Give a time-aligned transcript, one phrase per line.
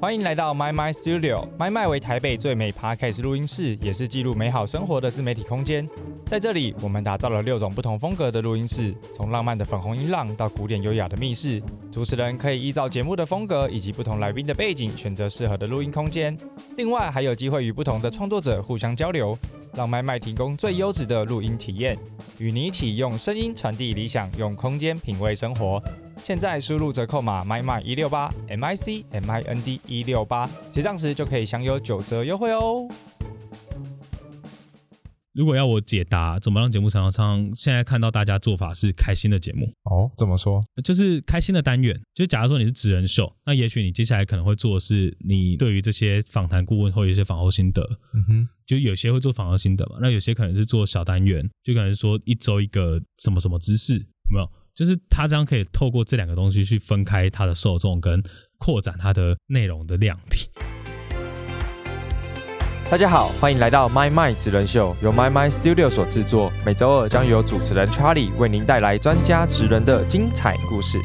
[0.00, 1.48] 欢迎来到 My My Studio。
[1.58, 5.88] My My 为台北最美 Podcast 录音室，也是记录美好生活的自媒体空间。
[6.24, 11.60] 在这里，我们打造了六种不同风格的录音室，从浪漫的粉红音浪到古典优雅的密室。
[11.90, 16.38] 主持人可以依照节目的风格以及不同来宾的背景，选择适合的录音空间。
[16.76, 19.36] 另外，还有机会与不同的创作者互相交流，
[19.74, 21.98] 让 My My 提供最优质的录音体验，
[22.38, 25.82] 与你一起用声音传递理想，用空间品味生活。
[26.22, 32.88] 现在输入折扣码 my my 一六八 m i c m i n d 一六八，结账时就可以享有九折优惠哦。
[35.32, 40.60] 如果要我解答怎么让节目常常唱，现在看到大家做法是开心的节目，哦，怎么说？
[40.82, 41.98] 就是开心的单元。
[42.12, 47.82] 就假如说你是职人秀，那也许你接下来可能会做的是你对于这些访谈顾问或有一些访后心得，
[48.14, 54.02] 嗯哼，就有些会做访后心得嘛，那有些可能是做小单元，就可能说一周一个什么什么知识，有
[54.34, 54.50] 没有？
[54.78, 58.22] 就是他这样可以透过这两个东西去分开他的受众跟
[58.58, 60.48] 扩展他的内容的量体。
[62.88, 66.52] 大家好，欢迎来到 My My 职人秀，由 My My Studio 所制作。
[66.64, 70.96] 每周二将由主持人 Charlie 为您带来专家职人的精彩故事。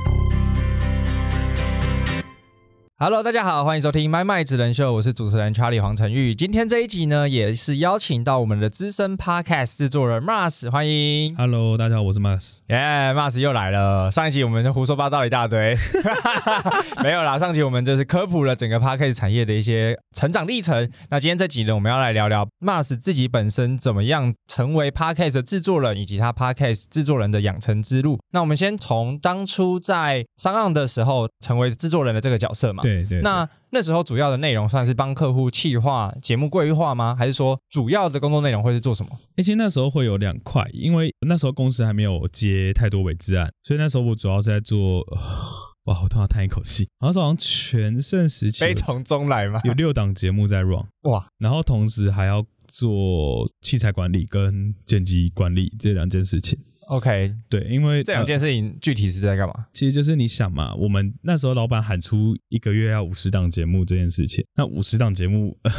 [3.04, 6.34] Hello，大家好，欢迎收听《麦麦职人秀》，我是主持人 Charlie 黄晨玉。
[6.34, 11.36] 今天这一集呢，也是邀请到我们的资深 Podcast 制作人 Mars，欢迎。
[11.36, 12.60] Hello，大家好，我是 Mars。
[12.70, 12.78] 耶
[13.14, 14.10] ，Mars 又来了。
[14.10, 15.76] 上一集我们就胡说八道了一大堆，
[17.04, 17.38] 没有啦。
[17.38, 20.90] 上集我们就是科普了整个 Podcast 产业的一些成长历程。
[21.10, 28.17] 那今天这集呢，我们要来聊聊 Mars 自己本身怎么样成为 Podcast 的制作人，以及他 Podcast 制作人的养成之路。
[28.32, 32.82] 那我们先从当初在上岸的时候成为制作人的这个角色嘛。
[32.82, 37.16] 对对对，那那时候主要的内容算是帮客户企划节目规划吗？
[37.16, 39.11] 还是说主要的工作内容会是做什么？
[39.38, 44.99] 欸其实那时候会有两块，因为那时候公司还没有接太多委资案，所以那时候我主要是在做。
[45.11, 45.17] 呃
[45.83, 49.59] 哇，我突然叹一口气，好像是好像全盛时期 悲从中来嘛？
[49.66, 56.58] 有六档节目在 run，哇，然后同时还要做器材管理跟剪辑管理这两件事情。
[56.93, 59.65] OK，对，因为这两呃件事情具体是在干嘛？
[59.73, 65.71] 其实就是你想嘛，我们那时候老板喊出一个月要五十档节目这件事情，那五十档节目、呃、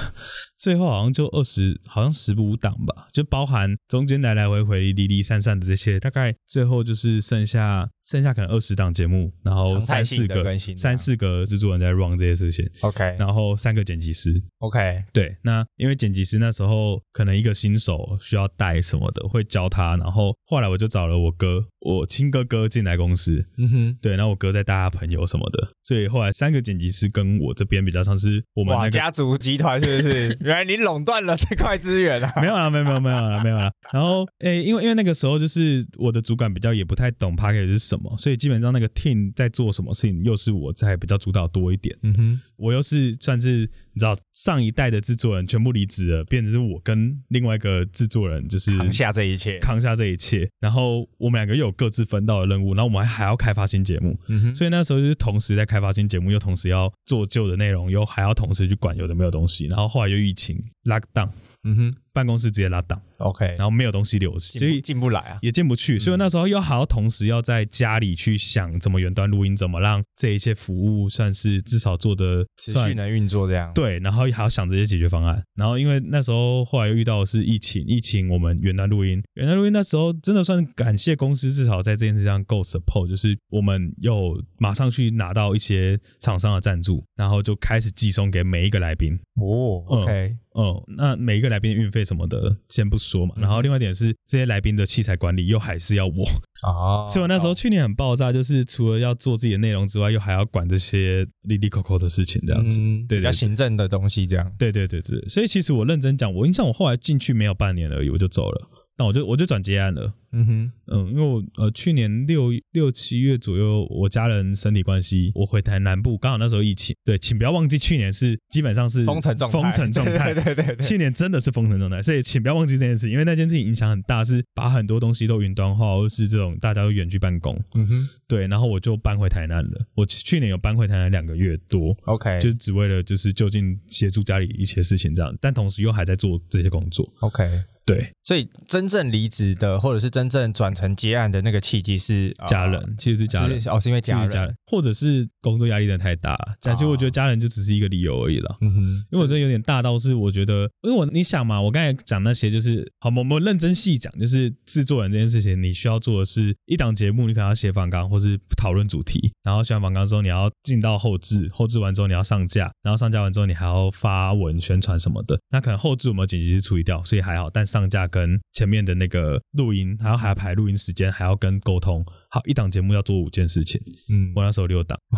[0.58, 13.16] 最后好像就二十，好像十五档吧，就包含中间来来回回、离离散散的这些，大概最后就是剩下剩下可能二十档节目，然后三四个三四个制作人在 run 这些事情，OK。
[13.18, 30.28] 然后三个剪辑师，OK，对，那因为剪辑师那时候可能一个新手需要带什么的，会教他，然后后来我就找了我哥，我亲哥哥进来公司，嗯哼，对，然后我哥在带他朋友什么的，所以后来三个剪辑师跟我这边比较像是我们那，个家族集团是不是？
[30.40, 32.32] 原来你垄断了这块资源啊！
[32.40, 33.70] 没有啦，没有没有没有啦，没有啦。
[33.92, 41.94] 然后诶，因为因为那个时候就是我的主管比较也不太懂 p a c k a g e 是什么，所以基本上那个 team 在做什么事情，又是我在比较主导多一点。
[42.02, 49.58] 嗯哼，我又是算是你知道上一代的制作人全部离职了，变成是我跟另外一个制作人就是扛下这一切。
[49.60, 61.28] 扛下这一切，然后我们两个又有各自分到的任务，然后我们还还要开发新节目，嗯哼，所以那时候就是同时在开发新节目，又同时要做旧的内容，又还要同时去管有的没有东西，然后后来又疫情 lock down，
[61.64, 65.38] 嗯哼办公室直接拉档，，OK，然后没有东西留，所以进不来啊。
[65.42, 73.72] 也进不去，所以那时候又还要同时要在家里去想怎么远端录音，怎么让这一切服务算是至少做的持续能运作这样。
[73.74, 75.42] 对，然后还要想这些解决方案。
[75.56, 89.18] 然后因为那时候后来又遇到的是疫情，疫情我们远端录音，远端录音那时候真的算感谢公司，至少在这件事上够 support，就是我们又马上去拿到一些厂商的赞助，然后就开始寄送给每一个来宾。
[89.34, 96.24] 哦，OK，嗯，那每一个来宾的运费什么的先不说嘛，然后另外一点是这些来宾的器材管理又还是要我，
[96.66, 102.80] 哦， 所以我那时候去年很爆炸，就是除了要做自己的内容之外，又还要管这些利利扣扣的事情，这样子。
[102.80, 103.20] 嗯比较对。
[103.20, 104.52] 对对行政的东西这样。
[104.58, 110.12] 对对对对，所以其实我认真讲，我印象我后来进去没有半年而已，我就走了，那我就我就转接案了。
[110.36, 116.94] 嗯哼，嗯，因为我呃去年六六七月左右，我家人身体关系，我回台南部，刚好那时候疫情。
[117.04, 120.34] 对，请不要忘记去年是基本上是封城状态，封城状态。
[120.34, 120.84] 对对对对对。
[120.84, 127.56] 去年真的是封城状态，所以请不要忘记这件事，因为那件事情影响很大，是把很多东西都云端化，或是这种大家都远距办公。
[127.74, 129.86] 嗯哼对，然后我就搬回台南了。
[129.94, 137.08] 我去年有搬回台南两个月多，，OK，就只为了就是就近协助家里一些事情这样，但同时又还在做这些工作。
[137.20, 137.44] OK。
[137.86, 146.34] 对，所以真正离职的，或者是真正转成接案的那个契机是呃家人其实是家人，哦，是因为家人，家人，或者是工作压力真的太大。
[146.60, 148.56] 其实我觉得家人就只是一个理由而已了。
[148.62, 165.38] 嗯哼，因为我真的有点大到是，我觉得，因为我你想嘛，我刚才讲那些就是，好，我们认真细讲，就是制作人这件事情，你需要做的是一档节目，你可能要写访纲或是讨论主题，然后写完访纲之后，你要进到后置，后置完之后你要上架，然后上架完之后你还要发文宣传什么的。
[165.50, 172.06] 那可能后置我们紧急去处理掉，所以还好，但上架跟前面的那个录音，还要还要排录音时间，还要跟沟通。
[172.30, 174.96] 好，一档节目要做五件事情，嗯，我那时候六档。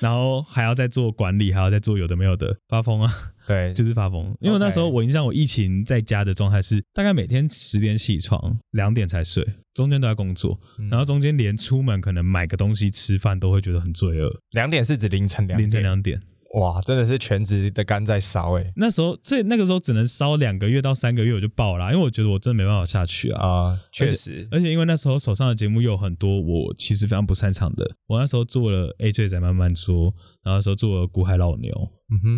[0.00, 2.56] 然后还要再做管理，还要再做有的没有的。
[2.68, 3.12] 发疯啊，
[3.48, 4.32] 对，就是发疯。
[4.38, 9.44] 因为那时候我印象，我疫情在家的状态是大概每天十点起床，两点才睡，
[9.74, 10.88] 中间都在工作，嗯。
[10.88, 14.32] 然后中间连出门可能买个东西吃饭都会觉得很罪恶。
[14.52, 16.22] 两点是指凌晨两凌晨，两点，
[16.54, 23.46] 哇，真的是全职的肝在烧哎那时候这那个时候只能烧两个月到三个月我就爆了啊，因为我觉得我真的没办法下去啊。
[23.46, 30.04] 啊，确实，而且因为那时候手上的节目又有很多我其实非常不擅长的，我那时候做了 AJ 在慢慢说，
[30.42, 31.70] 然后那时候做了古海老牛，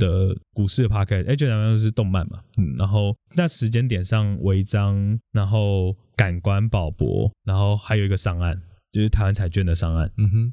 [0.01, 8.61] 的股市的 p a r k e t 哎，最难的是动漫嘛，嗯，然后那时间点上违章，然后感官保博，然后还有一个上岸，
[8.93, 10.53] 就是台湾彩券的上岸，嗯哼，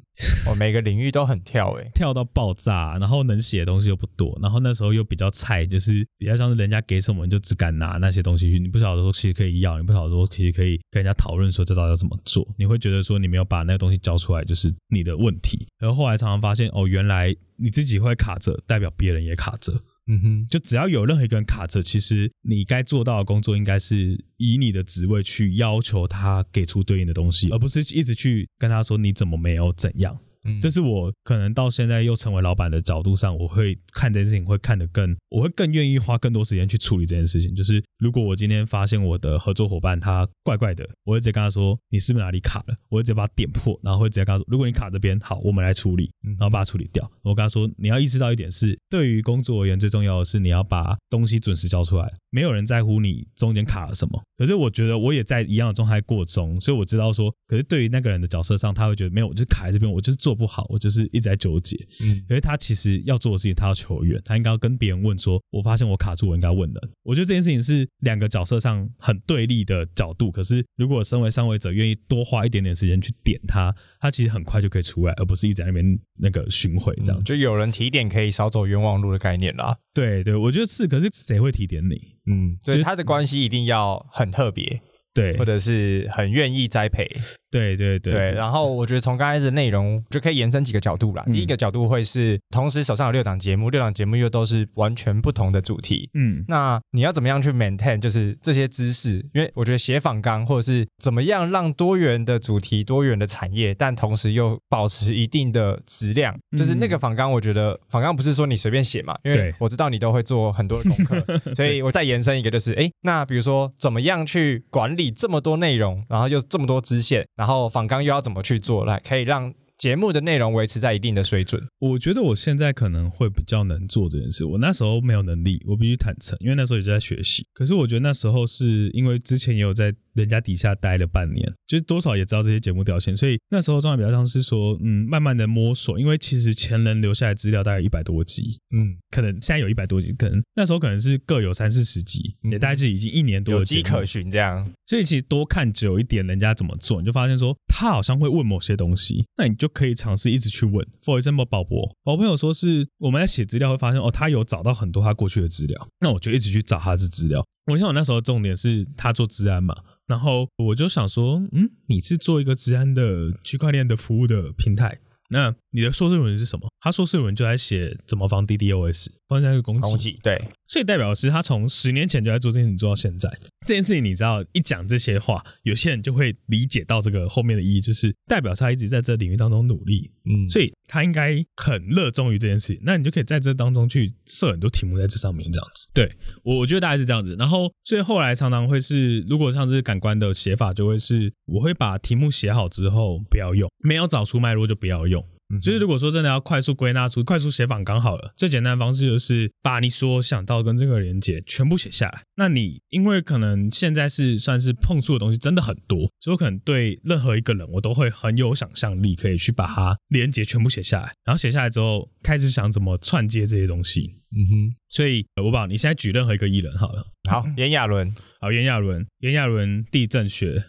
[0.50, 19.72] 我每个领域都很跳哎， 跳到爆炸，然后能写的东西又不多，然后那时候又比较菜，就是比较像是人家给什么你就只敢拿那些东西去，你不晓得说其实可以要，你不晓得说其实可以跟人家讨论说这到底要怎么做，你会觉得说你没有把那个东西交出来就是你的问题，然后后来常常发现哦，原来你自己会卡着，代表别人也卡着。
[20.08, 30.18] 嗯哼，就只要有任何一个人卡着，其实你该做到的工作应该是以你的职位去要求他给出对应的东西，而不是一直去跟他说你怎么没有怎样。
[30.44, 37.54] 嗯这是我可能到现在又成为老板的角度上，我会看这件事情会看得更，我会更愿意花更多时间去处理这件事情。
[37.54, 47.10] 就是如果我今天发现我的合作伙伴他怪怪的，我会直接跟他说你是不是哪里卡了，我会直接把他点破，然后会直接跟他说，如果你卡这边，好，我们来处理，嗯然后把它处理掉。
[47.22, 52.12] 我跟他说，你要意识到一点是，对于工作而言，最重要的是你要把东西准时交出来。
[52.30, 61.76] 没有人在乎你中间卡了什么，可是我觉得我也在一样的状态过中，所以我知道说，可是对于那个人的角色上，他会觉得没有，我就是卡在这边，我就是做不好，我就是一直在纠结。
[62.02, 66.90] 嗯可是他其实要做的事情，他要求援，他应该要跟别人问说，我发现我卡住，我应该问人。
[67.02, 77.24] 我觉得这件事情是两个角色上很对立的角度，可是如果身为上位者愿意多花一点点时间去点他，他其实很快就可以出来，而不是一直在那边那个巡回这样子。
[77.24, 79.76] 就有人提点可以少走冤枉路的概念啦。
[79.94, 82.00] 对对，我觉得是，可是谁会提点你？
[82.26, 84.80] 嗯，对，就他的关系一定要很特别，
[85.14, 87.08] 对，或者是很愿意栽培。
[87.50, 91.24] 对对对对，然后我觉得从刚才的内容就可以延伸几个角度啦。
[91.26, 96.10] 嗯第一个角度会是，同时手上有六档节目，六档节目又都是完全不同的主题。
[96.14, 99.18] 嗯那你要怎么样去 maintain 就是这些知识？
[99.32, 111.24] 因为我觉得写访纲或者是怎么样让多元的主题、多元的产业，但同时又保持一定的质量，就是那个访纲，我觉得访纲不是说你随便写嘛，因为我知道你都会做很多的功课，
[111.54, 121.62] 所以我再延伸一个，就是哎，那比如说怎么样去管理这么多内容，然后又这么多支线，然后访纲又要怎么去做，来可以让节目的内容维持在一定的水准。
[121.78, 124.44] 我觉得我现在可能会比较能做这件事。
[124.44, 127.46] 我那时候没有能力，我必须坦诚，因为那时候也在学习。
[127.54, 135.98] 可是我觉得那时候是因为之前也有在人家底下待了半年，就是多少也知道这些节目调性，所以那时候状态比较像是说，嗯，慢慢的摸索。
[135.98, 144.68] 因为其实前人留下来资料大概一百多集，嗯，可能现在有一百多集，可能那时候可能是各有三四十集，嗯也大概是已经一年多有迹可循这样。
[144.86, 150.86] 所以其实多看久一点，人家怎么做，你就发现说他好像会问某些东西，那你就可以尝试一直去问。
[151.02, 157.44] For example，宝博，我朋友说是我们在写资料会发现哦，他有找到很多他过去的资料，那我就一直去找他的资料。
[157.68, 164.98] 我想我那时候重点是他做治安嘛，然后我就想说，嗯，你是做一个治安的区块链的服务的平台。
[165.30, 166.66] 那你的硕士论文是什么？
[166.80, 169.82] 他硕士论文就在写怎么防 DDoS，防那个攻击。
[169.82, 173.28] 攻击对，所以代表是他从十年前就在做这件事情，做到现在。
[173.66, 182.80] 这件事情你知道，一讲这些话，有些人就会理解到这个后面的意义，就是代表他一直在这领域当中努力，嗯，所以他应该很热衷于这件事情。
[182.82, 185.87] 那你就可以在这当中去设很多题目在这上面，这样子。
[185.98, 187.34] 对我，我觉得大概是这样子。
[187.36, 195.24] 然后，所以后来常常会是，如果像是感官的写法，就会是我会把题目写好之后不要用，没有找出脉络就不要用。
[195.50, 202.22] 嗯就是如果说真的要快速归纳出、快速写访纲好了，最简单的方式就是把你所想到跟这个连接全部写下来。
[202.36, 211.12] 那你因为可能现在是算是碰触的东西真的很多，所以我可能对任何一个人我都会很有想象力，可以去把它连接全部写下来。
[211.24, 214.20] 然后写下来之后，开始想怎么串接这些东西。
[214.32, 214.74] 嗯哼。
[214.90, 218.14] 所以，呃我把你现在举任何一个艺人好了，好，炎亚纶。
[218.40, 220.64] 好，炎亚纶，炎亚纶地震学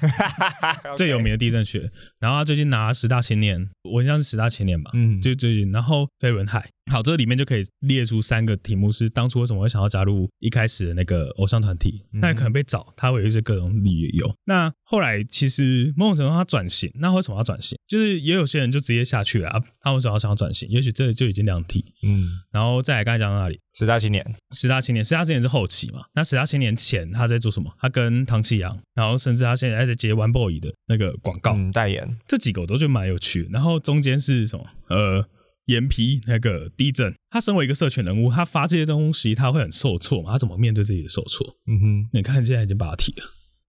[0.96, 5.20] 最有名的地震学，然后他最近拿十大青年，我印象是十大青年吧，嗯。
[5.20, 14.34] 就最近，然后飞轮海，好，这里面就可以列出三个题目，是当初为什么会想要加入一开始的那个偶像团体，嗯那可能被找，他会有一些各种理由。
[14.44, 17.78] 那后来其实某种程度他转型，那为什么要转型？
[17.86, 20.68] 就是也有些人就直接下去了、啊，他为什么要想要转型？
[20.68, 21.84] 也许这就已经两题。
[22.02, 23.60] 嗯，然后再来刚才讲到哪里？
[23.74, 26.02] 十大青年，十大青年，十大青年是后期嘛？
[26.14, 27.72] 那十大青年前他在做什么？
[27.78, 33.50] 他跟唐启阳，然后甚至他现在在接 One Boy 的那个广告，嗯，代言，这几个我都觉得蛮有趣的。
[33.50, 34.66] 然后中间是什么？
[34.88, 35.26] 呃，
[35.66, 40.32] 眼皮那个地震，他身为一个社群人物，他发这些东西他会很受挫嘛？
[40.32, 41.46] 他怎么面对自己的受挫？
[41.66, 43.24] 嗯哼，你看现在已经把他提了。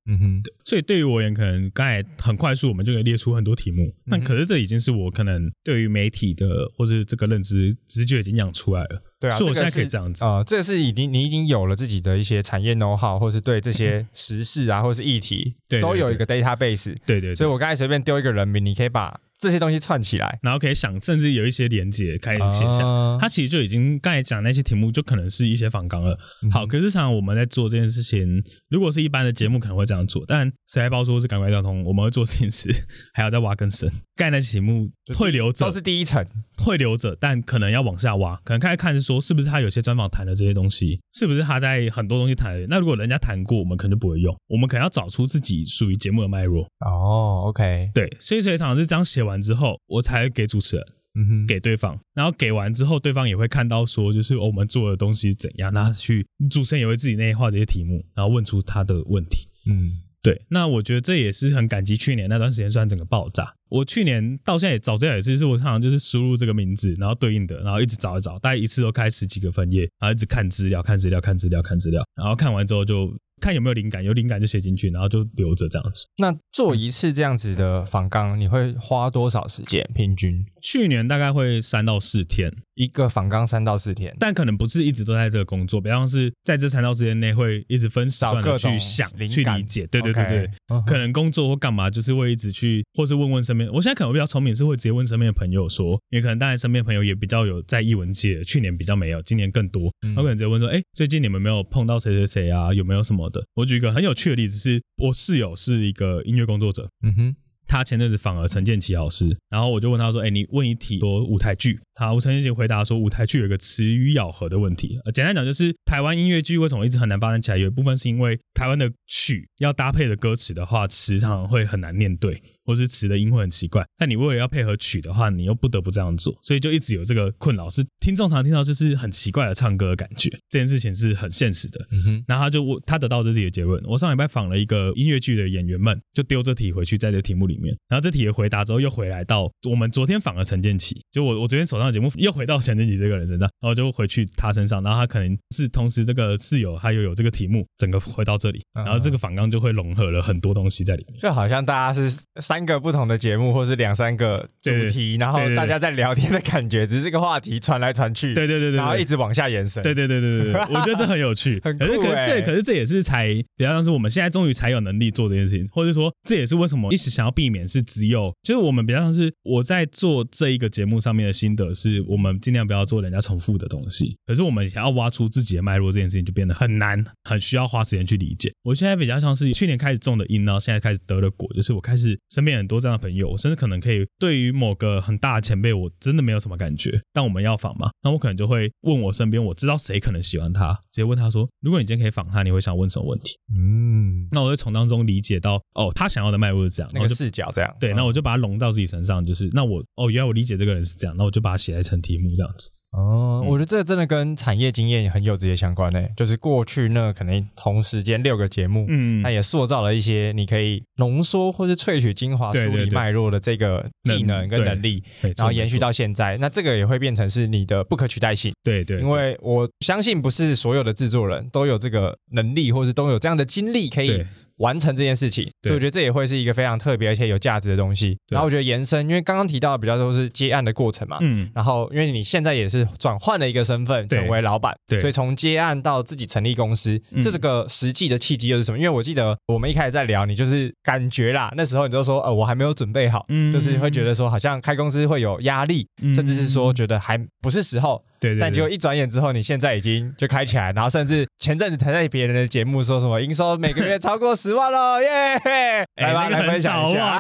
[0.06, 3.90] 嗯哼，所以对于我而言，可能刚才很快速，我们就可以列出很多题目。
[4.04, 9.02] 那可是这已经是我可能对于媒体的或者这个认知直觉已经养出来了。
[9.18, 10.26] 对啊，所以我现在可以这样子。
[10.26, 16.94] 呃，这个是已经你已经有了自己的一些产业 know how，或是对这些时事啊，或是议题，对对都有一个 database。
[17.06, 22.88] 对对对，所以我刚才随便丢一个人名，你可以把这些东西串起来，然后可以想，甚至有一些连接开始写下。
[22.88, 26.18] 啊它其实就已经刚才讲那些题目，就可能是一些仿纲了。
[26.42, 32.70] 嗯好，可是常常我们在做这件事情，如果是一般的节目可能会这样做，但谁来包说是赶快交通，我们会做这件事，
[33.14, 33.90] 还要再挖更深。
[34.16, 36.26] 刚才那些题目退流走都，是第一层。
[36.58, 42.66] 会留着，但可能要往下挖，可能开始看是说是不是他有些专访谈的这些东西，是不是他在很多东西谈。
[42.70, 46.68] 那如果人家谈过，我们可能就不会用，我们可能要找出自己属于节目的脉络。
[46.86, 50.86] 哦，OK，对，所以所以常常是这样写完之后，我才给主持人。
[51.16, 59.48] 嗯哼，给对方，然后给完之后，对方也会看到说，就是、哦我们做的东西是怎样，那他去主持人也会自己内化这些题目，然后问出他的问题。
[59.68, 76.06] 嗯对，那我觉得这也是很感激去年那段时间，虽然整个爆炸，我去年到现在也找资料也是，是我常常就是输入这个名字，然后对应的，然后一直找一找，大概一次都开十几个分页，然后一直看资料、看资料、看资料、看资料，然后看完之后就看有没有灵感，有灵感就写进去，然后就留着这样子。
[76.20, 79.86] 那做一次这样子的访纲，你会花多少时间？
[79.94, 90.50] 平均去年大概会三到四天，一个访纲三到四天，但可能不是一直都在这个工作，比方是在这三到四天内会一直分时段去想、去理解，对对对对。
[90.86, 93.70] 可能工作或干嘛，就是会一直去，或是问问身边。
[93.72, 99.92] 我现在可能比较聪明，是会直接问身边的朋友说，因为可能当然身边的朋友也比较有在译文界，去年比较没有，今年更多。
[100.06, 102.74] 嗯我可能直接问说，哎、最近你们有没有碰到谁谁谁啊？
[102.74, 103.44] 有没有什么的？
[103.56, 107.36] 我举一个很有趣的例子是，我室友是一个音乐工作者，嗯哼，
[107.68, 115.00] 他前阵子访了陈建奇老师，然后我就问他说：“哎，你问一题说舞台剧。”好我陈建奇回答说，舞台剧有一个词语咬合的问题。
[115.14, 122.42] 简单讲就是台湾音乐剧为什么一直很难发展起来，有一部分是因为台湾的曲要搭配的歌词的话，时常常会很难念对。
[122.66, 131.86] 或是词的音会很奇怪，但你为了要配合曲的话，你又不得不这样做，所以就一直有这个困扰，是听众常听到就是很奇怪的唱歌的感觉，这件事情是很现实的。
[131.92, 133.84] 嗯哼，然后他就我他得到这己的结论。
[133.86, 137.76] 我上礼拜访了一个音乐剧的演员们，就丢这题回去在这题目里面。
[137.88, 144.82] 然后这题的回答之后，又回来到我们昨天访了陈建奇，就我我昨天手上的节目又回到陈建奇这个人身上，然后就回去他身上。
[144.84, 151.20] 然后他可能是同时这个室友他又有这个题目，整个回到这里，嗯然后这个访纲就会融合了很多东西在里面。
[151.20, 152.10] 就好像大家是
[152.54, 178.52] 三个不同的节目，或是两三个主题，然后大家在聊天的感觉，只是这个话题传来传去，对对对对，然后一直往下延伸，对对对对对对， 我觉得这很有趣，很可是可这可是这也是才比较像是我们现在终于才有能力做这件事情，或者说这也是为什么一直想要避免是只有就是我们比较像是我在做这一个节目上面的心得，是我们尽量不要做人家重复的东西，可是我们想要挖出自己的脉络，这件事情就变得很难，很需要花时间去理解。
[178.62, 193.38] 我现在比较像是去年开始种的因，然后现在开始得了果，就是我开始身边很多这样的朋友，我甚至可能可以对于某个很大的前辈，我真的没有什么感觉，但我们要访嘛，那我可能就会问我身边我知道谁可能喜欢他，直接问他说，如果你今天可以访他，你会想问什么问题？
[193.58, 202.70] 嗯，那我会从当中理解到，哦，他想要的脉络是这样，那个视角这样，对，嗯那我就把它融到自己身上，就是那我哦，原来我理解这个人是这样，那我就把它写在成题目这样子。
[202.94, 215.04] 哦，嗯我觉得这真的跟产业经验很有直接相关诶，就是过去那可能同时间六个节目，嗯那也塑造了一些你可以浓缩或是萃取精华、梳理脉络的这个技能跟能力，
[215.36, 218.54] 然后延续到现在，那这个也会变成是你的不可取代性。
[218.64, 228.18] 对对，因为我相信不是所有的制作人都有这个能力，或是都有这样的经历，可以对完成这件事情，所以我觉得这也会是一个非常特别而且有价值的东西。
[228.30, 235.00] 然后我觉得延伸，因为刚刚提到的比较都是接案的过程嘛，嗯，然后因为你现在也是转换了一个身份，成为老板，对。
[235.00, 237.22] 所以从接案到自己成立公司，嗯。
[237.22, 238.78] 这个实际的契机又是什么？
[238.78, 243.52] 因为我记得我们一开始在聊，你就是感觉啦，那时候你就说，呃，我还没有准备好，嗯。
[243.52, 246.14] 就是会觉得说好像开公司会有压力，嗯。
[246.14, 255.10] 甚至是说觉得还不是时候，对对对，但结果一转眼之后，你现在已经就开起来，然后甚至前阵子才在别人的节目说什么营收每个月超过十万了， 耶！
[255.46, 257.20] 哎来吧，那个来 分享一下，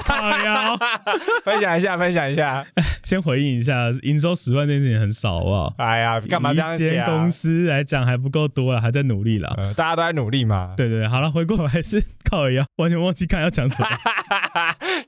[1.44, 2.66] 分享一下，分享一下。
[3.04, 5.74] 先回应一下，营收十万这件事情很少，好不好？
[5.78, 7.06] 哎呀，干嘛这样讲？
[7.06, 9.54] 公司来讲还不够多了，还在努力了。
[9.58, 10.74] 呃，大家都在努力嘛。
[10.78, 13.90] 对对对，好了，回过来是靠腰，完全忘记看要讲什么。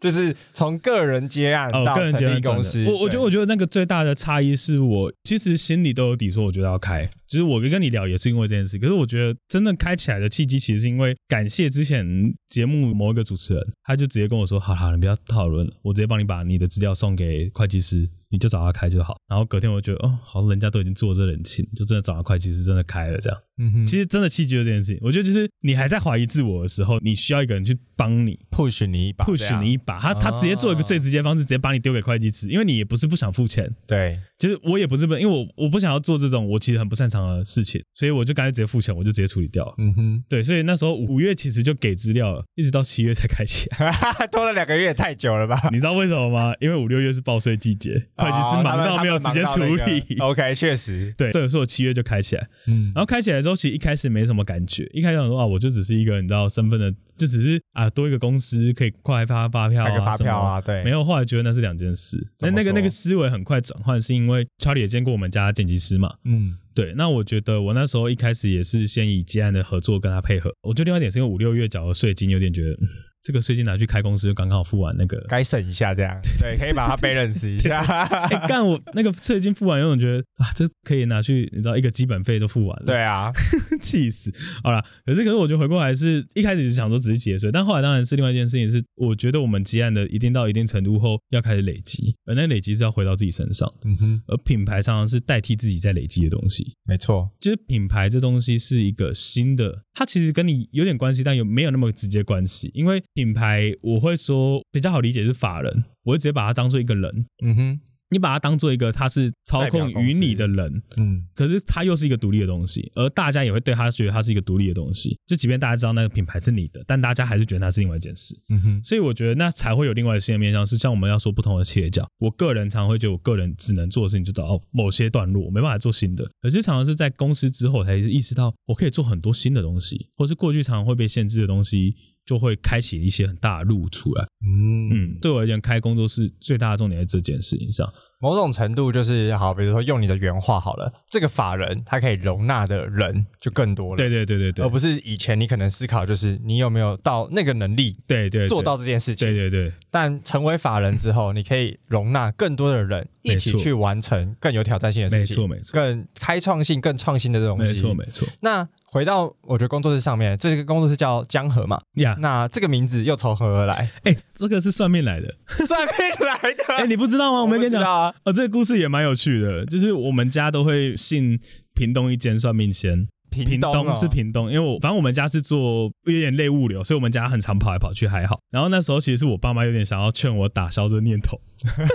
[0.05, 7.09] 就是从个人接案哦，到个人成立公司，我我觉得我觉得那个最大的差异是我其实心里都有底，说我觉得要开。
[7.27, 12.05] 就是我跟你聊也是因为这件事，可是我觉得真正开起来的契机，其实是因为感谢之前
[12.47, 23.39] 节目某一个主持人，他就直接跟我说：“好好，你不要讨论了，我直接帮你把你的资料送给会计师，你就找他开就好。”然后隔天我就觉得哦，好，人家都已经做这人情，就真的找到会计师，真的开了这样。
[23.57, 39.73] 嗯哼，其实真的契机就是这件事情，我觉得就是你还在怀疑自我的时候，你需要一个人去帮你 push 你一把这 push 你一把，他他直接做一个最直接的方式，直接把你丢给会计师，因为你也不是不想付钱，对，就是我也不是笨，因为我我不想要做这种我其实很不擅长的事情，所以我就干脆直接付钱，我就直接处理掉了。
[39.77, 43.91] 嗯哼，对，所以那时候五月其实就给资料了，一直到七月才开起来。
[44.31, 45.57] 拖了两个月，太久了吧？
[45.71, 46.53] 你知道为什么吗？
[46.59, 50.19] 因为五六月是报税季节，会计师忙到没有时间处理。
[50.19, 52.47] OK，确实，对， 对，所以我七月就开起来。
[52.67, 62.17] 嗯然后开起来之后，其实一开始没什么感觉，一开始想说啊，我就只是一个你知道身份的，就只是啊多一个公司可以快发发票啊，开个发票啊，对，没有，后来觉得那是两件事。
[62.39, 66.13] 那那个那个思维很快转换，是因为 Charlie 也见过我们家剪辑师嘛。
[66.23, 70.51] 嗯，对，那我觉得我那时候一开始也是先以接案的合作跟他配合。
[70.63, 72.87] 我觉得另外一点是因为五六月缴的税金有点觉得，嗯
[73.25, 75.19] 这个税金拿去开公司就刚好付完那个。
[75.27, 77.81] 该省一下这样，对，可以把它 balance 一下。
[77.81, 82.85] 哎，干我那个税金付完，有种觉得啊，这可以拿去，你知道一个基本费都付完了。
[82.85, 83.31] 对啊，
[83.81, 84.31] 气死！
[84.63, 96.75] 好了，可是可是我觉得回过来是一开始就想说只是节税，但后来当然是另外一件事情是，我觉得我们积案的一定到一定程度后要开始累积，而那累积是要回到自己身上，嗯哼，而品牌常常是代替自己在累积的东西。
[96.85, 102.69] 没错，就是品牌这东西是一个新的，它其实跟你有点关系，但有没有那么直接关系？
[102.73, 107.79] 因为品牌我会说比较好理解是法人，我会直接把它当做一个人，嗯哼，
[108.15, 115.17] 你把它当做一个他是操控于你的人，嗯，可是它又是一个独立的东西，而大家也会对它觉得它是一个独立的东西。
[115.27, 118.33] 就即便大家知道那个品牌是你的，但大家还是觉得它是另外一件事。
[118.49, 126.25] 嗯哼，所以我觉得那才会有另外的新的面向，是像我们要说不同的企业家，我个人常会觉得我个人只能做的事情就到哦某些段落，我没办法做新的。
[126.41, 134.25] 可是常常是在公司之后才意识到，我可以做很多新的东西，或是过去常常会被限制的东西，就会开启一些很大的路出来。
[134.45, 134.75] 嗯。
[134.85, 137.91] 嗯，对我而言，开工作室最大的重点在这件事情上。
[138.19, 148.47] 某种程度就是好，比如说用你的原话好了，这个法人他可以容纳的人就更多了，对对对对对，而不是以前你可能思考就是你有没有到那个能力对对对。
[148.47, 149.73] 做到这件事情，对对对。
[149.91, 155.73] 但成为法人之后，你可以容纳更多的人一起去完成更有挑战性的事情，没错没错。
[155.73, 157.73] 更开创性、更创新的这种东西。
[157.73, 158.27] 没错，没错。
[158.41, 162.15] 那回到我觉得工作室上面，这个工作室叫江河嘛，呀。
[162.21, 163.91] 那这个名字又从何而来？
[164.05, 165.35] 哎、这个是算命来的。
[165.67, 166.63] 算命来的。
[166.77, 167.41] 哎、你不知道吗？
[167.41, 168.15] 我没跟你讲啊。
[168.23, 171.37] 哦，这个故事也蛮有趣的，就是我们家都会信
[171.73, 173.09] 屏东一间算命先。
[173.43, 178.39] 屏东哦是屏东，因为我反正我们家是做有点类物流，所以我们家很常跑来跑去，还好。
[178.51, 181.39] 然后那时候其实是我爸妈有点想要劝我打消这个念头，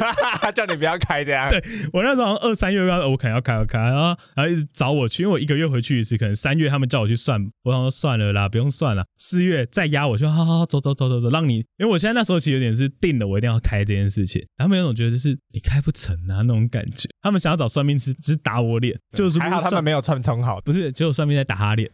[0.55, 1.49] 叫你不要开这样。
[1.49, 9.05] 对我那时候好像二三月要我可能要开要开，然后然后一直找我去，因为我一个月回去一次，可能三月他们叫我去算，我想说算了啦，不用算了。
[9.17, 14.43] 四月再压我，就好好好走走走走走，让你，因为我现在那时候其实有点是定了，我一定要开这件事情。
[14.57, 20.61] 他们有种觉得就是你开不成啊那种感觉，他们想要找算命师，只是打我脸，就是不还好他们没有串通好。
[20.61, 21.89] 不是，结果算命在打他脸，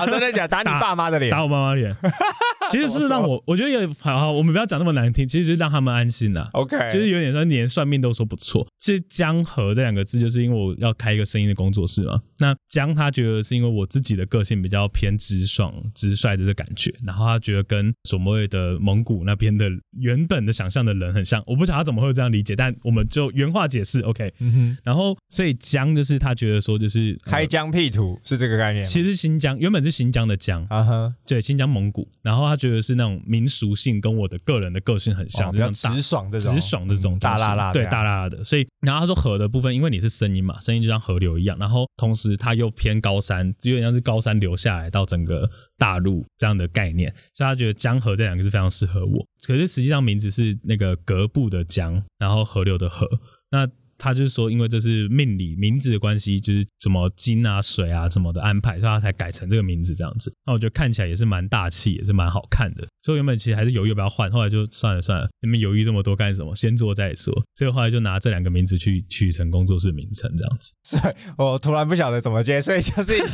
[0.00, 0.48] 啊，真的假的？
[0.56, 1.30] 打你爸妈的脸？
[1.30, 1.94] 打我妈妈脸。
[2.70, 8.66] 其实是让我，我觉得有好好，我们不要讲那么难听，其实就是让他们安心呐、OK，就是有点说连算命都说不错。
[8.78, 12.20] 其实江河这两个字，就是因为我要开一个声音的工作室嘛。
[12.38, 21.42] 那江他觉得是因为我自己的个性比较偏直爽、直率的这感觉，然后他觉得跟所谓的蒙古那边的原本的想象的人很像。
[21.46, 24.32] 我不晓得他怎么会这样理解，但我们就原话解释 OK。
[24.38, 28.84] 嗯哼，然后所以江就是他觉得说就是呃开疆辟土是这个概念。
[28.84, 49.26] 其实新疆原本是新疆的疆，啊哈，对，新疆蒙古，然后他觉得是那种民俗性跟我的个人的个性很像，哦比较直爽这种，直爽的这种嗯大辣辣对大辣辣的，所以然后他说河的部分，因为你是声音嘛，声音就像河流一样，然后同时它又偏高山，有点像是高山流下来到整个大陆这样的概念，所以他觉得江河这两个字非常适合我。
[49.46, 53.08] 可是实际上名字是那个格布的江，然后河流的河，
[53.50, 53.68] 那。
[53.98, 60.32] 他就是说，因为这是命理名字的关系，就是什么金啊、水啊什么的安排，所以他才改成这个名字这样子。
[60.46, 62.86] 那我觉得看起来也是蛮大气，也是蛮好看的。
[63.02, 66.54] 所以原本其实还是犹豫要不要换，后来就算了算了，你们犹豫这么多干什么？
[66.54, 67.34] 先做再说。
[67.54, 71.00] 所以后来就拿这两个名字去取成工作室名称这样子。
[71.02, 73.26] 对，我突然不晓得怎么接，所以就是一个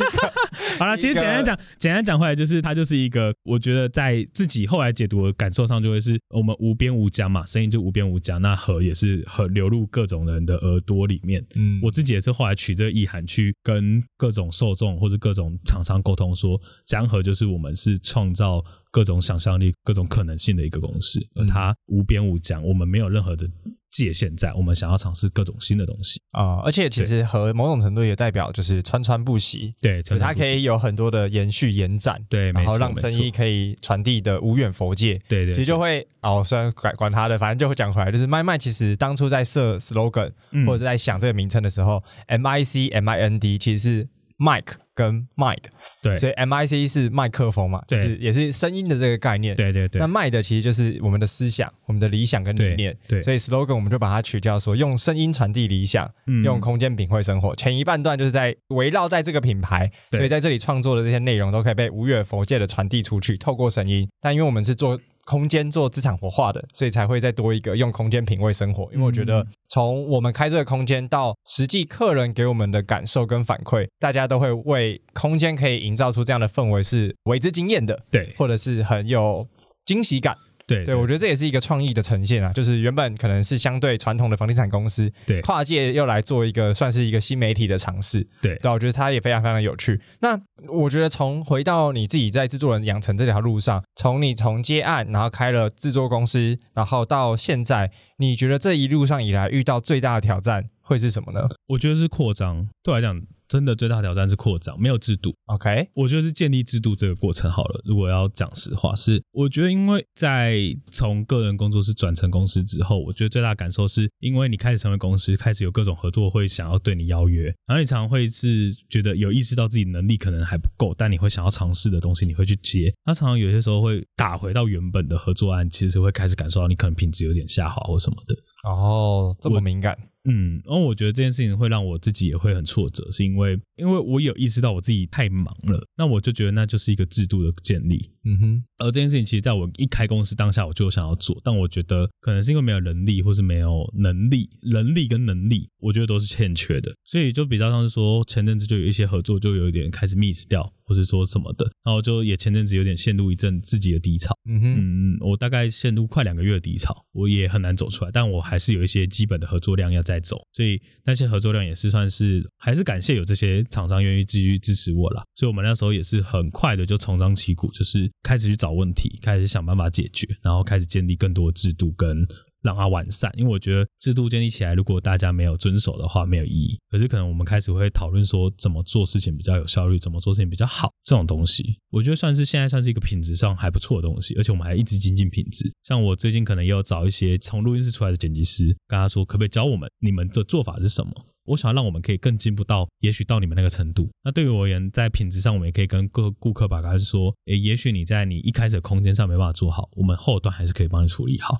[0.78, 0.96] 好了。
[0.96, 11.44] 其实简单讲，简单讲回来，就是它就是一个，我觉得在自己后来解读的感受上，就会是我们无边无疆嘛，声音就无边无疆，那河也是河流入各种人的耳朵里面。
[11.54, 18.64] 嗯，我自己也是后来取这个意涵去跟各种受众或者各种厂商沟通，说江河就是我们是创造
[18.94, 23.44] 各种想象力、各种可能性的一个公式，而它无边无疆，我们没有任何的
[23.90, 26.60] 界限在，我们想要尝试各种新的东西啊。
[26.64, 40.30] 而且其实和某种程度也代表就是川川不息，对，它可以有很多的延续延展，对，然后让声音可以传递的无远佛界，对对，其实就会哦，虽然管管他的，反正就会讲回来，就是麦麦其实当初在设 slogan
[40.64, 45.64] 或者在想这个名称的时候，M I C M I N D 其实是 Mike 跟 Mind。
[46.04, 49.56] 对，所以 M I C 是麦克风嘛，就是也是声音的这个概念。
[49.56, 49.98] 对对对。
[49.98, 52.94] 那麦的其实就是我们的思想、我们的理想跟理念。
[53.08, 53.22] 对。
[53.22, 56.10] 所以 slogan 我们就把它取掉，说用声音传递理想，
[56.44, 57.56] 用空间品味生活。
[57.56, 64.06] 前一半段就是在围绕在这个品牌，所以在这里创作的这些内容都可以被无远佛界的传递出去，透过声音。
[64.20, 65.00] 但因为我们是做。
[65.24, 68.88] 空间做资产活化的，所以才会再多一个用空间品味生活。
[68.92, 79.46] 因为我觉得，从我们开这个空间到实际客人给我们的感受跟反馈，大家都会为空间可以营造出这样的氛围是为之惊艳的，对，或者是很有
[79.84, 80.36] 惊喜感。
[80.66, 90.00] 对对，我觉得这也是一个创意的呈现啊，就是原本可能是相对传统的房地产公司，对，跨界又来做一个算是一个新媒体的尝试，对，对，我觉得它也非常非常有趣。
[90.20, 101.48] 那我觉得从回到你自己在制作人养成这条路上，从你从接案，然后开了制作公司，然后到现在，你觉得这一路上以来遇到最大的挑战会是什么呢？
[101.66, 103.20] 我觉得是扩张，对我来讲。
[103.48, 105.34] 真的最大挑战是扩张，没有制度。
[105.46, 107.80] OK，我觉得是建立制度这个过程好了。
[107.84, 110.58] 如果要讲实话，是我觉得因为在
[110.90, 122.92] 从个人工作室转成公司之后，我觉得最大感受是因为你开始成为公司，开始有各种合作会想要对你邀约，然后你常常会是觉得有意识到自己能力可能还不够，但你会想要尝试的东西，你会去接。
[123.04, 128.34] 那常常有些时候会打回到原本的合作案，其实会开始感受到你可能品质有点下滑或什么的。
[128.68, 129.96] 哦，这么敏感。
[130.24, 138.10] 嗯，然后我觉得这件事情会让我自己也会很挫折，是因为因为我有意识到我自己太忙了，那我就觉得那就是一个制度的建立。
[138.26, 154.34] 嗯哼，而这件事情其实在我一开公司当下我就想要做，但我觉得可能是因为没有能力，或是没有能力，能力跟能力，我觉得都是欠缺的，所以就比较像是说前阵子就有一些合作就有一点开始 miss 掉，或是说什么的，然后就也前阵子有点陷入一阵自己的低潮。
[154.48, 168.10] 嗯哼，嗯，我大概陷入快两个月的低潮，我也很难走出来，但我还是有一些基本的合作量要在走，所以那些合作量也是算是还是感谢有这些厂商愿意继续支持我啦，所以我们那时候也是很快的就重张旗鼓，就是。
[168.22, 172.26] 开始去找问题，开始想办法解决，然后开始建立更多制度跟
[172.64, 173.32] 让它完善。
[173.36, 176.76] 因为我觉得制度建立起来，如果大家没有遵守的话，没有意义。
[176.90, 184.34] 可是可能我们开始会讨论说，怎么做事情比较有效率，怎么做事情比较好，这种东西，我觉得算是现在算是一个品质上还不错的东西。
[184.34, 185.70] 而且我们还一直精进品质。
[185.84, 191.12] 像我最近可能也有找一些从录音室出来的剪辑师，跟他说，可不可以教我们你们的做法是什么？
[191.46, 194.10] 我想要让我们可以更进步到，也许到你们那个程度。
[194.22, 201.56] 那对于我而言，在品质上，我们也可以跟各顾客把关，说，诶，也许你在你一开始的空间上没办法做好，我们后端还是可以帮你处理好。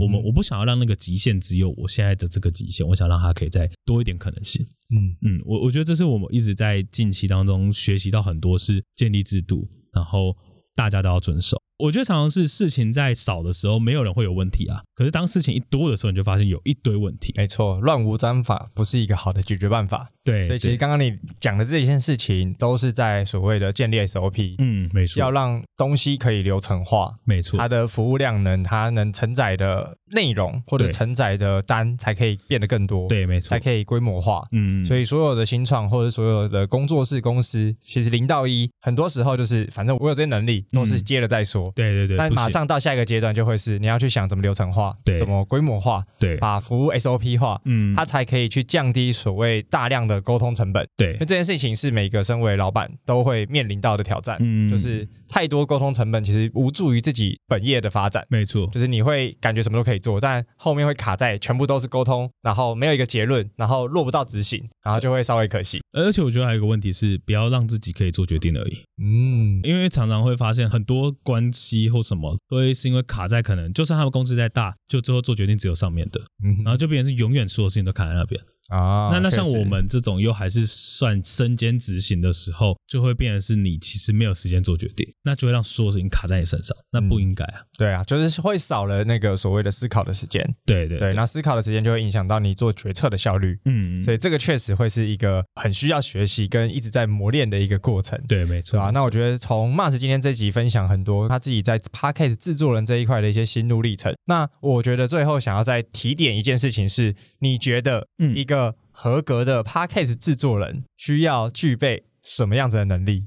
[0.00, 4.64] 我们我不想要让那个极限只有我现在的这个极限，我想让它可以再多一点可能性。
[4.90, 10.36] 嗯嗯，我我觉得这是我们一直在近期当中学习到很多，是建立制度，然后
[10.74, 11.60] 大家都要遵守。
[11.82, 14.82] 我觉得常常是事情在少的时候，没有人会有问题啊。
[14.94, 17.34] 可是当事情一多的时候，你就发现有一堆问题。
[17.36, 20.12] 没错，乱无章法不是一个好的解决办法。
[20.24, 24.54] 对，所以其实刚刚你讲的这一件事情，都是在所谓的建立 SOP。
[24.58, 25.20] 嗯，没错。
[25.20, 27.58] 要让东西可以流程化，没错。
[27.58, 33.08] 它的服务量能，它能承载的内容或者承载的单，才可以变得更多。
[33.08, 33.50] 对，没错。
[33.50, 34.46] 才可以规模化。
[34.52, 34.84] 嗯。
[34.86, 41.72] 所以所有的新创或者所有的工作室公司，其实零到一，很多时候就是反正我有这些能力，都是接了再说。
[41.74, 42.16] 对对对。
[42.16, 50.86] 但马上到下一个阶段，就会是你要去想怎么流程化，对，怎么规模化，对，把服务 SOP 化，嗯，它才可以去降低所谓大量的沟通成本。
[50.96, 58.26] 对，那这件事情是每个身为老板都会面临到的挑战，嗯，就是太多沟通成本，其实无助于自己本业的发展。
[58.28, 65.80] 没错，就是你会感觉什么都可以做，但后面会卡在全部都是沟通，然后没有一个结论，然后落不到执行，然后就会稍微可惜。
[65.92, 68.78] 而且我觉得还有一个问题是，不要让自己可以做决定而已。
[69.02, 78.40] 嗯，因为常常会发现很多关系或什么，都会是因为卡在可能，就算他们公司再大，就最后做决定只有上面的，嗯然后就变成是永远所有事情都卡在那边。
[78.72, 87.60] 啊，那那像我们这种又还是算身兼执行的时候，就会变成是你其实没有时间做决定，那就会让所有事情卡在你身上，那不应该啊。
[87.76, 90.42] 对啊，就是会少了那个所谓的思考的时间。
[90.64, 93.58] 对对对，那思考的时间就会影响到你做决策的效率。
[93.66, 98.18] 嗯，所以这个确实会是一个很需要学习跟一直在磨练的一个过程。
[98.28, 104.14] 对，没错啊，那我觉得从 Mars 今天这集分享很多他自己在 Podcast 制作人这一块的一些心路历程。
[104.26, 108.61] 那我觉得最后想要再提点一件事情是，你觉得嗯一个
[109.02, 113.26] 合格的 Podcast 制作人需要具备什么样子的能力？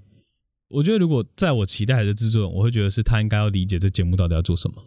[0.70, 4.82] 我觉得如果在我期待的制作人，我会觉得是他应该要理解这节目到底要做什么。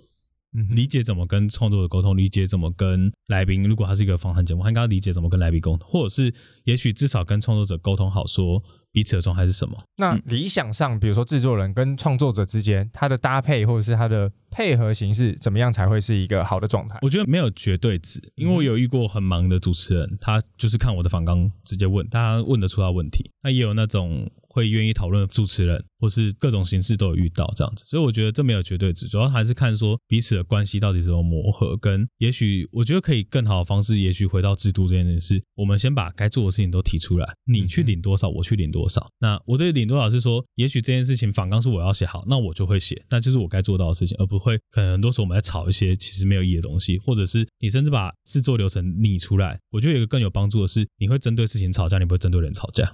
[0.59, 3.63] 嗯理解怎么跟创作者沟通，理解怎么跟来宾。
[3.63, 6.33] 如果他是一个访谈节目，他应该理解怎么跟来宾沟通，或者是
[6.65, 9.79] 也许至少跟创作者沟通好，说彼此的状态是什么。
[9.99, 16.99] 那理想上，比如说制作人跟创作者之间，他的搭配或者是他的配合形式怎么样才会是一个好的状态？
[17.03, 23.31] 我觉得没有绝对值，因为我有遇过很忙的主持人，他就是看我的访纲直接问，他问得出他问题。
[23.43, 27.85] 那也有那种会愿意讨论的主持人，或是各种形式都有遇到这样子。
[27.87, 39.09] 所以我觉得这没有绝对值，主要还是看说彼此的关系到底怎么磨合，跟也许我觉得可以更好的方式，也许回到制度这件事，我们先把该做的事情都提出来，你去领多少，我去领多少。
[39.21, 49.59] 那我对领多少是说，也许这件事情反纲是我要写好，那我就会写，那就是我该做到的事情，而不会可能很多时候我们在吵一些其实没有意义的东西，或者是你甚至把制作流程拟出来。
[49.71, 52.93] 我觉得有一个更有帮助的是，你会针对事情吵架，你不会针对人吵架。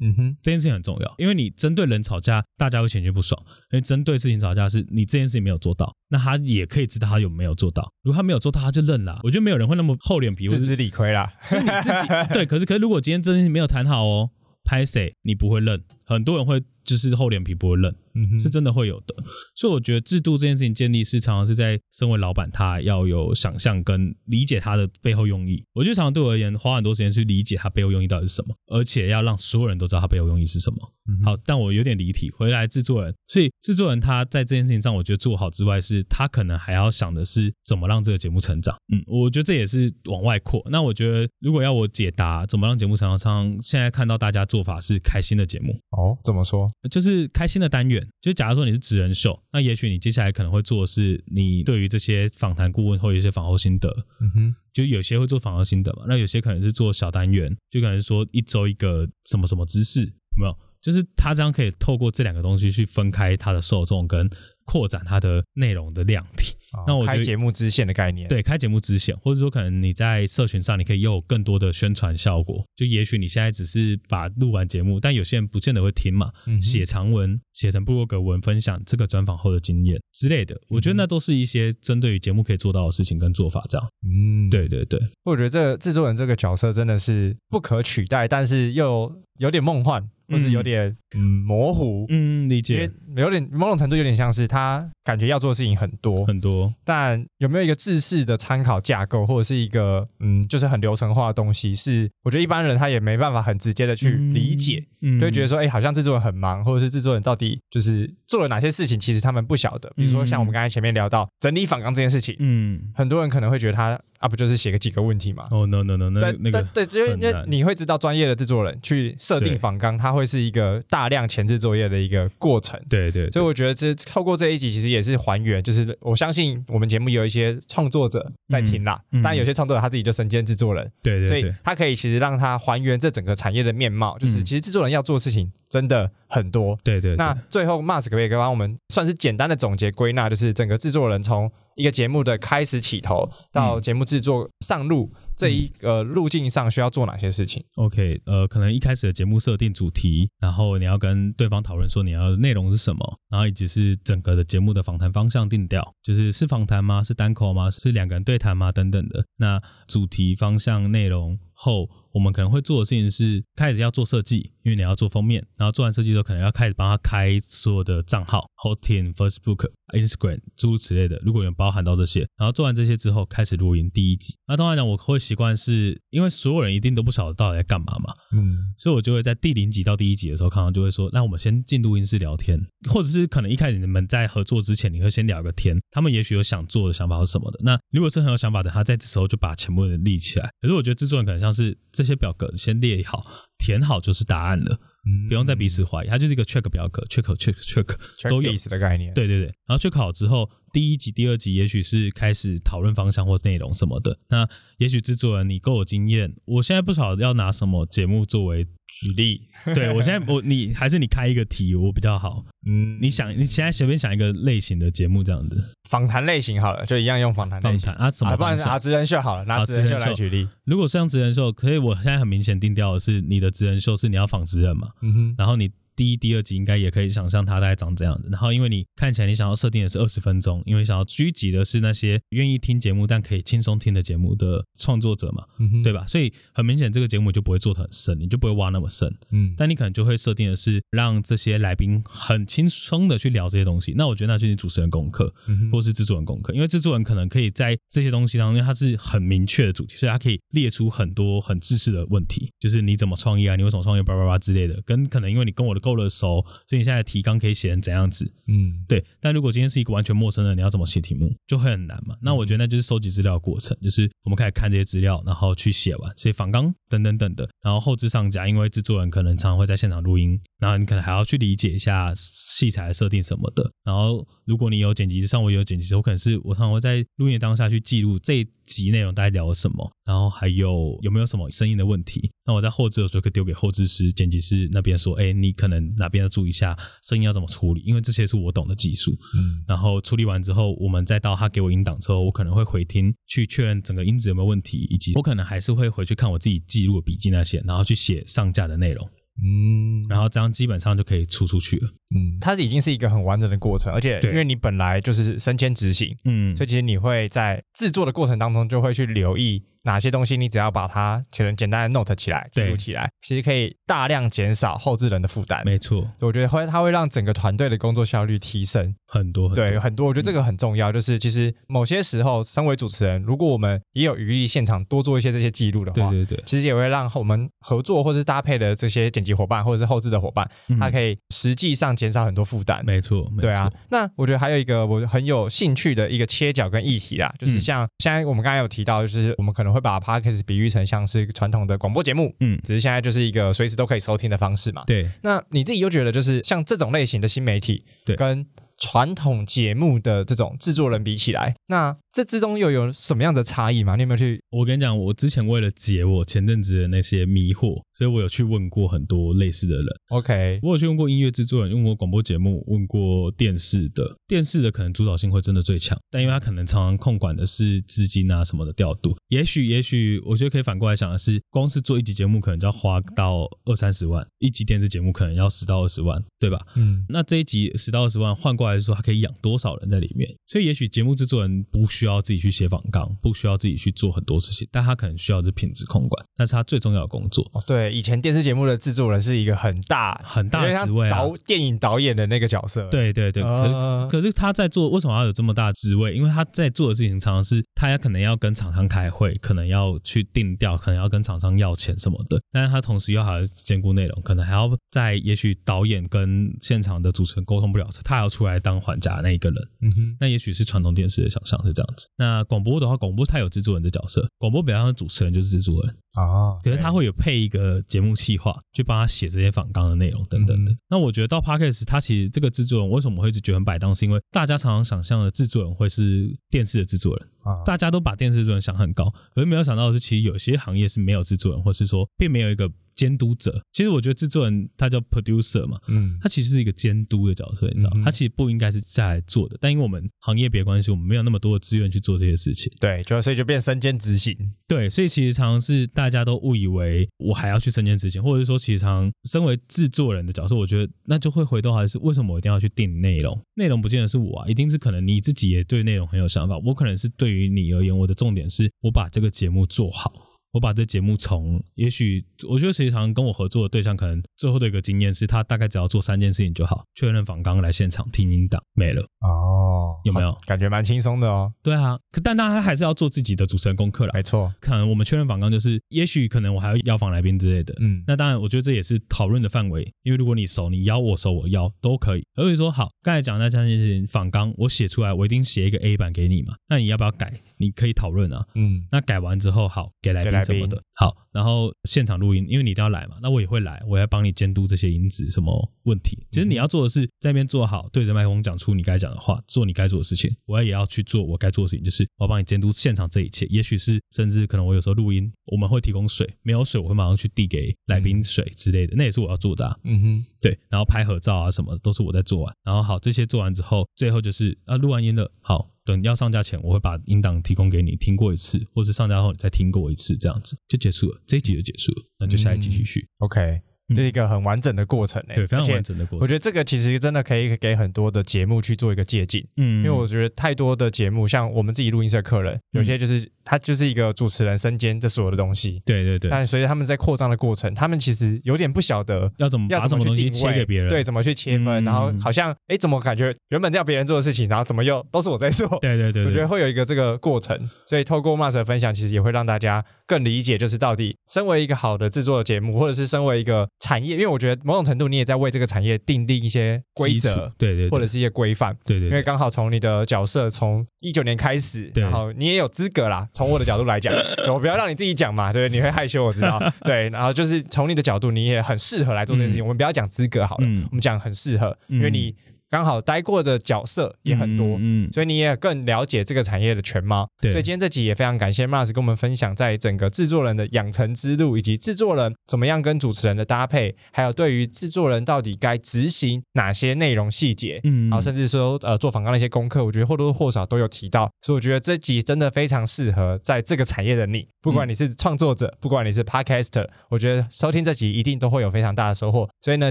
[0.00, 3.38] 嗯哼，这件事情很重要，因为你针对人吵架，大家会情绪不爽；，
[3.70, 7.92] 因为针对事情吵架，是你这件事情没有做到，那他也可以知道他有没有做到。
[8.02, 9.20] 如果他没有做到，他就认了。
[9.22, 11.32] 我觉得没有人会那么厚脸皮，自知理亏啦。
[11.48, 12.46] 是你自己对。
[12.46, 14.30] 可是，可是如果今天这件事情没有谈好哦，
[14.64, 19.14] 拍谁你不会认，很多人会就是厚脸皮不会认，嗯哼是真的会有的。
[19.54, 25.64] 所以我觉得制度这件事情建立是常常是在身为老板，他要有想象跟理解他的背后用意。
[25.72, 30.76] 我觉得常常对我而言，花很多时间去理解他背后用意到底是什么，而且要让所有人都知道他背后用意是什么。
[31.24, 38.76] 好，但我有点离题，回来制作人，所以制作人他在这件事情上，我觉得做好之外，是他可能还要想的是怎么让这个节目成长。
[38.92, 40.62] 嗯，我觉得这也是往外扩。
[40.70, 46.68] 那我觉得如果要我解答怎么让节目成长，常常现在看到大家做法是开心的节目，哦，怎么说？
[46.90, 48.06] 就是开心的单元。
[48.20, 53.88] 就假如说你是职人秀，那也许你接下来可能会做的是你对于这些访谈顾问或有一些访后心得，
[54.20, 60.56] 嗯哼，就有些会做访后心得嘛，那有些可能是做小单元，就可能是说一周一个什么什么知识，有没有？
[60.80, 64.26] 就是他这样可以透过这两个东西去分开他的受众跟
[64.70, 66.54] 扩展它的内容的量体。
[66.86, 72.64] 那我开节目支线的概念，，对，开节目支线，或者说可能你在社群上，你可以有更多的宣传效果。
[72.76, 80.56] 就也许你现在只是把录完节目，但有些人不见得会听嘛，嗯写长文，写成部落格文，分享这个专访后的经验之类的。
[80.68, 83.64] 我觉得那都是一些针对于节目可以做到的事情跟做法。
[83.68, 96.72] 这样，嗯，对对对，我觉得这个制作人这个角色真的是不可取代，但是又有点梦幻，或是有点嗯模糊，嗯，理因解为有点某种程度有点像是他感觉要做的事情很多，很多。
[96.84, 105.18] 但有没有一个制式的参考架构，或者是一个嗯，就是很流程化的东西，是我觉得一般人他也没办法很直接的去理解，嗯。
[105.18, 109.92] 就会觉得说，哎、好像制作人很忙，或者是制作人到底就是做了哪些事情，其实他们不晓得。
[109.96, 115.48] 比如说像我们刚才前面聊到整理访纲这件事情，嗯，很多人可能会觉得他啊，不就是写个几个问题嘛？
[115.50, 119.58] 哦，no no no，那但那个但对，因为因为你会知道专业的制作人去设定对。
[119.58, 122.78] 访纲，它会是一个大量前置作业的一个过程。
[122.88, 123.30] 对对，对。
[123.32, 129.22] 所以我觉得这透过这一集，其实也是还原，就是我相信我们节目有一些创作者在听啦，嗯嗯。
[129.22, 131.26] 但有些创作者他自己就身兼制作人，所以对。
[131.26, 134.44] 对对，他可以其实让他还原这整个产业的面貌，就是嗯。
[134.44, 136.78] 其实制作人要做的事情真的很多。
[136.82, 143.82] 对对，那最后 Mars 可不可以帮我们算是简单的总结归纳，就是整个制作人从一个节目的开始起头到嗯。
[143.82, 157.02] 节目制作上路这一个路径上需要做哪些事情？OK，呃，可能一开始的节目设定主题，然后你要跟对方讨论说你要的内容是什么，然后以及是整个的节目的访谈方向定调，就是是访谈吗？
[157.02, 157.70] 是单口吗？
[157.70, 158.70] 是两个人对谈吗？
[158.70, 159.24] 等等的。
[159.38, 171.20] 那主题方向内容后，我们可能会做的事情是开始要做设计，因为你要做封面，然后做完设计之后，可能要开始帮他开所有的账号，Hotinn、Facebook、Instagram 诸如此类的。
[171.24, 174.34] 如果有包含到这些，然后做完这些之后，开始录音第一集。
[174.46, 187.60] 那通常讲，我会习惯是因为所有人一定都不晓得到底在干嘛嘛，嗯，所以我就会在第零集到第一集的时候，康康就会说，那我们先进录音室聊天，或者是可能一开始你们在合作之前，你会先聊个天，他们也许有想做的想法或什么的。
[187.62, 190.50] 那如果是很有想法的，他在这时候就把全部人立起来。
[190.60, 193.22] 可是我觉得制作人可能像是这些表格先列好、
[193.58, 194.80] 填好就是答案了，
[195.28, 199.12] 不用再彼此怀疑，它就是一个 check 表格，check check check 都有 checklist 的概念。
[199.12, 204.18] 对对对，然后 check 好之后，第一集、第二集也许是开始讨论方向或内容什么的。
[204.30, 208.66] 那也许制作人你够有经验，我现在不晓得要拿什么节目作为
[209.00, 209.40] 举例，
[209.74, 212.44] 对我现在我你还是你开一个题我比较好。
[212.66, 215.56] 嗯，你想你现在随便想一个类型的节目这样子，
[215.88, 220.46] 访谈类型好了，就一样用访谈类型访谈啊什么啊，不然方向啊，职人秀好了，拿好职人秀职人秀来举例。
[220.66, 228.28] 如果是用职人秀，可以我现在很明显定调的是你的职人秀是你要访职人嘛，嗯哼，然后你第一、第二集应该也可以想象它大概长这样子。
[228.30, 236.06] 然后因为你看起来你想要设定的是二十分钟，因为想要狙击的是那些愿意听节目但可以轻松听的节目的创作者嘛，嗯哼对吧？
[236.06, 239.14] 所以很明显这个节目就不会做得很深，你就不会挖那么深。
[239.30, 243.92] 嗯，但你可能就会设定的是让这些来宾很轻松的去聊这些东西。
[243.94, 245.30] 那我觉得那就是主持人功课，
[245.70, 254.80] 或是制作人功课，因为制作人可能可以在这些东西当中，它是很明确的主题，所以他可以列出很多很知识的问题，就是你怎么创业啊，你为什么创业，叭叭叭之类的。
[254.86, 259.04] 跟可能因为你跟我的够了熟，所以你现在提纲可以写成怎样子，嗯，对。
[259.20, 262.16] 但如果今天是一个完全陌生的，你要怎么写题目，就会很难嘛。
[262.22, 273.68] 那我觉得那就是收集资料的过程，就是我们开始看这些资料，然后去写完，所以访纲等等等的，然后后置上架，因为制作人可能常常会在现场录音，然后你可能还要去理解一下器材的设定什么的。
[273.84, 282.30] 然后如果你有剪辑师，像我有剪辑师，我可能是我常常会在录音的当下去记录这一集内容大概聊了什么，然后还有有没有什么声音的问题。
[282.46, 289.12] 那我在后置的时候可以丢给后置师、剪辑师那边说，哎，你可能哪边要注意一下声音要怎么处理，因为这些是我懂的技术。
[289.36, 289.62] 嗯。
[289.68, 299.06] 然后处理完之后，我们再到他给我音档之后，我可能会回听去确认整个音质有没有问题，以及我可能还是会回去看我自己记录的笔记那些，然后去写上架的内容，
[299.42, 301.88] 嗯，然后这样基本上就可以出出去了。
[302.14, 306.56] 嗯，它已经是一个很完整的过程，而且因为你本来就是身兼执行，嗯。
[306.56, 315.62] 所以其实你会在制作的过程当中就会去留意哪些东西，你只要把它可能简单的 note 起来、记录起来，其实可以大量减少后置人的负担。
[315.64, 318.94] 没错，我觉得会，它会让整个团队的工作效率提升。
[319.10, 319.66] 很多很多。
[319.66, 320.92] 对，很多，我觉得这个很重要。
[320.92, 330.78] 就是其实某些时候，身为主持人，如果我们也有余力，现场多做一些这些记录的话，对对对，其实也会让我们合作或是搭配的这些剪辑伙伴或者是后置的伙伴，嗯。
[330.78, 332.84] 他可以实际上减少很多负担。
[332.84, 344.82] 没错，没对啊，，那我觉得还有一个我很有兴趣的一个切角跟议题啦，就是嗯像现在我们刚才有提到，就是我们可能会把 podcast 比喻成像是传统的广播节目，嗯，只是现在就是一个随时都可以收听的方式嘛。
[344.86, 348.16] 对，那你自己又觉得，就是像这种类型的新媒体，对。
[348.16, 348.46] 跟
[348.80, 353.94] 传统节目的这种制作人比起来，那这之中又有什么样的差异吗？
[353.94, 354.42] 你有没有去？
[354.50, 359.86] 我跟你讲，我之前为了解我前阵子的那些迷惑，所以我有去问过很多类似的人。
[360.08, 364.16] OK，我有去问过音乐制作人，问过广播节目，问过电视的。
[364.26, 369.16] 电视的可能主导性会真的最强，但因为他可能常常控管的是资金啊什么的调度。
[369.28, 376.60] 也许，也许我觉得可以反过来想的是，光是做一集节目可能就要花到二三十万，一集电视节目可能要十到二十万，对吧？
[376.74, 380.28] 嗯那这一集十到二十万，换过来说，他可以养多少人在里面？
[380.46, 387.48] 所以也许节目制作人不需要自己去写访纲，不需要自己去做很多事情，但他可能需要的是品质控管，那是他最重要的工作。
[387.52, 396.14] 哦，对，以前电视节目的制作人是一个很大很大的职位啊导电影导演的那个角色。，对对对，可呃可是他在做，为什么要有这么大的职位？
[396.14, 402.40] 因为他在做的事情常常是他可能要跟厂商开会，可能要去定调，可能要跟厂商要钱什么的。
[402.52, 409.68] 但是他同时又还要兼顾内容，可能还要在也许导演跟现场的主持人沟通不了，他还要出来当还价的那一个人。
[409.82, 420.72] 嗯哼，那也许是传统电视的想象是这样那广播的话，广播它有制作人的角色，广播比较像主持人就是制作人，哦，可是他会有配一个节目企划，去帮他写这些访纲的内容等等的。
[420.72, 433.62] 嗯那我觉得到 podcast，他其实这个制作人为什么会一直觉得很摆荡，是因为大家常常想象的制作人会是电视的制作人，啊，大家都把电视制作人想很高，可是没有想到的是，其实有些行业是没有制作人，或是说并没有一个监督者。
[433.72, 442.72] 其实我觉得制作人他叫 producer 嘛，嗯他其实是一个监督的角色，你知道嗯，他其实不应该是下来做的，但因为我们行业别关系，我们没有那么多的资源去做这些事情。
[442.80, 444.36] 对，就所以就变身兼执行。
[444.66, 453.38] 对，所以其实常常是大家都误以为我还要去身兼执行，或者是说，其实常身为制作人的角色，我觉得那就会回到还是为什么我一定要去定内容？
[453.56, 456.56] 内容不见得是我啊，一定是可能你自己也对内容很有想法。
[456.64, 460.10] 我可能是对于你而言，我的重点是我把这个节目做好。
[460.52, 469.00] 我把这节目从，也许我觉得实际上跟我合作的对象，可能最后的一个经验是他大概只要做三件事情就好：确认访纲来现场听音档没了。
[469.20, 469.59] 哦，
[470.04, 471.52] 有没有感觉蛮轻松的哦？
[471.62, 474.12] 对啊，可但他还是要做自己的主持人功课了。
[474.14, 477.74] 没错，可能我们确认访纲就是，也许可能我还要邀访来宾之类的。
[477.80, 482.24] 嗯，那当然，我觉得这也是讨论的范围，因为如果你熟，你邀我熟，我邀都可以。
[482.34, 486.54] 而且说好，刚才讲那三件事情，访纲我写出来，我一定写一个 A 版给你嘛。
[486.68, 487.40] 那你要不要改？
[487.60, 488.44] 你可以讨论啊。
[488.54, 496.18] 嗯，那改完之后，好给来宾宾什么的，好，然后现场录音，因为你一定要来嘛，那我也会来，我要帮你监督这些音质什么问题。
[496.32, 500.34] 其实你要做的是在那边做好，对着麦克风讲出你该讲的话，做你该做的事情。
[500.46, 503.46] 我也要去做我该做的事情，就是我要帮你监督现场这一切。
[503.46, 509.76] 也许是甚至可能我有时候录音，我们会提供水，没有水我会马上去递给来宾水之类的，那也是我要做的、啊。
[509.84, 523.60] 嗯哼，对，然后拍合照啊什么的都是我在做完，然后好这些做完之后，最后就是啊录完音了，好等要上架前我会把音档提供给你听过一次，或是上架后你再听过一次，这样子就结束了，这一集就结束了，那就下一集继续，OK，
[523.96, 526.20] 是一个很完整的过程诶，对，非常完整的过程。
[526.20, 540.88] 我觉得这个其实真的可以给很多的节目去做一个借鉴，嗯，因为我觉得太多的节目，像我们自己录音室的客人，有些就是他就是一个主持人身兼这所有的东西，对对对，但随着他们在扩张的过程，他们其实有点不晓得要怎么要怎么去定位切给别人？
[540.88, 545.66] 对，怎么去切分，嗯然后好像哎，怎么感觉原本要别人做的事情，然后怎么又都是我在做？
[545.80, 558.76] 对对对，我觉得会有一个这个过程，所以透过的分享，其实也会让大家更理解，就是到底身为一个好的制作的节目，或者是身为一个产业，因为我觉得某种程度你也在为这个产业定定一些规则，对对，对或者是一些规范。
[558.84, 563.26] 对对，对因为刚好从你的角色从一九年开始，然后你也有资格啦。
[563.32, 564.14] 从我的角度来讲，
[564.52, 566.60] 我不要让你自己讲嘛，对，你会害羞，我知道。
[566.84, 569.64] 对，然后就是从你的角度，你也很适合来做这件事情。
[569.64, 572.34] 嗯我们不要讲资格好了，嗯我们讲很适合，嗯因为你
[572.70, 577.28] 刚好待过的角色也很多，嗯，嗯所以你也更了解这个产业的全貌。
[577.40, 587.80] 对所以今天这集也非常感谢 Mars 跟我们分享在整个制作人的养成之路，以及制作人怎么样跟主持人的搭配，还有对于制作人到底该执行哪些内容细节。
[587.84, 599.48] 嗯，然后甚至说，呃，做访纲的一些功课，我觉得或多或少都有提到，所以我觉得这集真的非常适合在这个产业的你，不管你是创作者，不管你是 podcaster，我觉得收听这集一定都会有非常大的收获。
[599.60, 599.90] 所以呢，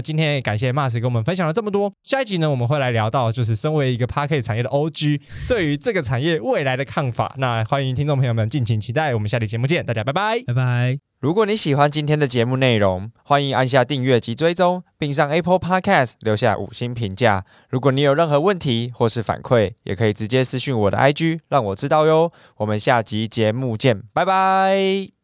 [0.00, 1.92] 今天也感谢 Mars 跟我们分享了这么多。
[2.04, 7.34] 下一集呢，我们会来聊到就是身为一个 podcast 产业的 OG，对于这个产业未来的看法。
[7.36, 10.40] 那欢迎听众朋友们敬请期待，我们下期节目见，大家拜拜。
[10.46, 10.98] 拜拜。
[11.20, 17.44] 如果你喜欢今天的节目内容，欢迎按下订阅及追踪，并上 Apple Podcast 留下五星评价。
[17.68, 22.32] 如果你有任何问题或是反馈，也可以直接私讯我的 IG，让我知道哟。
[22.56, 25.19] 我们下集节目见，拜拜。